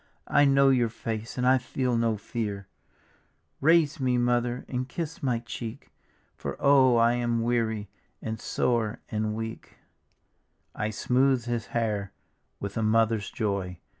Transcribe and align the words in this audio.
I 0.27 0.45
know 0.45 0.69
your 0.69 0.89
face 0.89 1.37
and 1.37 1.45
I 1.45 1.59
feel 1.59 1.95
no 1.95 2.17
fear; 2.17 2.65
Raise 3.59 3.99
me. 3.99 4.17
Mother, 4.17 4.65
and 4.67 4.89
kiss 4.89 5.21
my 5.21 5.37
cheek. 5.37 5.91
For 6.35 6.57
oh 6.59 6.95
I 6.95 7.13
am 7.13 7.43
weary 7.43 7.87
and 8.19 8.39
sore 8.39 8.99
and 9.11 9.35
weaL" 9.35 9.59
I 10.73 10.89
smoothed 10.89 11.45
his 11.45 11.67
hair 11.67 12.13
with 12.59 12.77
a 12.77 12.81
mother's 12.81 13.29
joy. 13.29 13.77